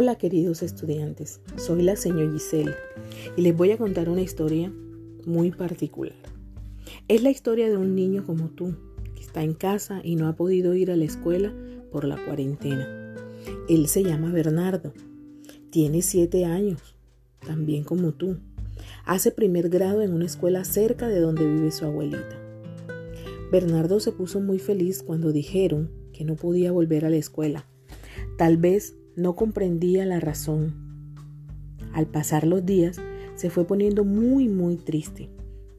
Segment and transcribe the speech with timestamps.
[0.00, 2.76] Hola queridos estudiantes, soy la señora Giselle
[3.36, 4.72] y les voy a contar una historia
[5.26, 6.14] muy particular.
[7.08, 8.76] Es la historia de un niño como tú,
[9.16, 11.52] que está en casa y no ha podido ir a la escuela
[11.90, 13.16] por la cuarentena.
[13.68, 14.92] Él se llama Bernardo,
[15.70, 16.94] tiene siete años,
[17.44, 18.36] también como tú.
[19.04, 22.38] Hace primer grado en una escuela cerca de donde vive su abuelita.
[23.50, 27.66] Bernardo se puso muy feliz cuando dijeron que no podía volver a la escuela.
[28.36, 30.74] Tal vez no comprendía la razón.
[31.92, 33.00] Al pasar los días,
[33.34, 35.28] se fue poniendo muy, muy triste.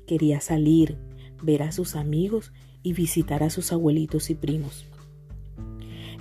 [0.05, 0.97] Quería salir,
[1.41, 2.51] ver a sus amigos
[2.83, 4.85] y visitar a sus abuelitos y primos.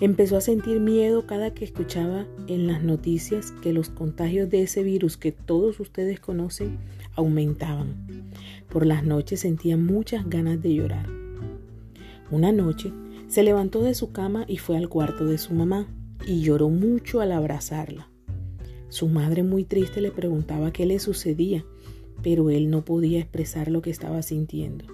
[0.00, 4.84] Empezó a sentir miedo cada que escuchaba en las noticias que los contagios de ese
[4.84, 6.78] virus que todos ustedes conocen
[7.16, 8.30] aumentaban.
[8.68, 11.08] Por las noches sentía muchas ganas de llorar.
[12.30, 12.92] Una noche
[13.26, 15.88] se levantó de su cama y fue al cuarto de su mamá
[16.28, 18.10] y lloró mucho al abrazarla.
[18.90, 21.64] Su madre muy triste le preguntaba qué le sucedía,
[22.22, 24.84] pero él no podía expresar lo que estaba sintiendo.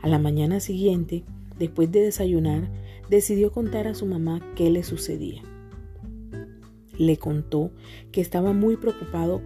[0.00, 1.24] A la mañana siguiente,
[1.58, 2.70] después de desayunar,
[3.10, 5.42] decidió contar a su mamá qué le sucedía.
[6.96, 7.72] Le contó
[8.12, 9.42] que estaba muy preocupado,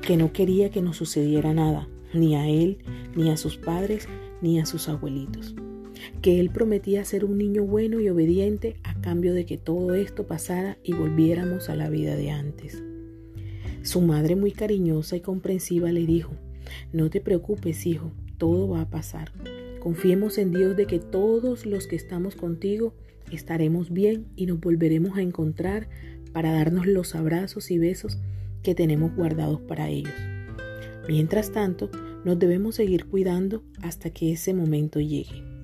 [0.00, 2.78] que no quería que nos sucediera nada, ni a él,
[3.14, 4.08] ni a sus padres,
[4.40, 5.54] ni a sus abuelitos
[6.22, 10.26] que él prometía ser un niño bueno y obediente a cambio de que todo esto
[10.26, 12.82] pasara y volviéramos a la vida de antes.
[13.82, 16.32] Su madre muy cariñosa y comprensiva le dijo,
[16.92, 19.32] no te preocupes hijo, todo va a pasar.
[19.80, 22.94] Confiemos en Dios de que todos los que estamos contigo
[23.30, 25.88] estaremos bien y nos volveremos a encontrar
[26.32, 28.18] para darnos los abrazos y besos
[28.62, 30.12] que tenemos guardados para ellos.
[31.08, 31.90] Mientras tanto,
[32.24, 35.55] nos debemos seguir cuidando hasta que ese momento llegue.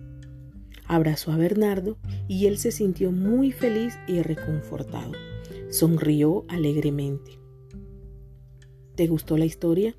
[0.92, 1.96] Abrazó a Bernardo
[2.28, 5.12] y él se sintió muy feliz y reconfortado.
[5.70, 7.38] Sonrió alegremente.
[8.94, 9.96] ¿Te gustó la historia?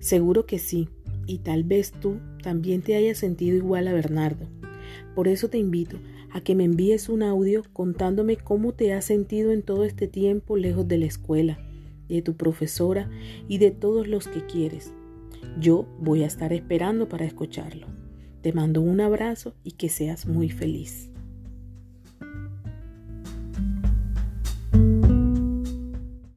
[0.00, 0.88] Seguro que sí,
[1.28, 4.48] y tal vez tú también te hayas sentido igual a Bernardo.
[5.14, 6.00] Por eso te invito
[6.32, 10.56] a que me envíes un audio contándome cómo te has sentido en todo este tiempo
[10.56, 11.60] lejos de la escuela,
[12.08, 13.08] de tu profesora
[13.46, 14.94] y de todos los que quieres.
[15.60, 17.86] Yo voy a estar esperando para escucharlo.
[18.44, 21.08] Te mando un abrazo y que seas muy feliz.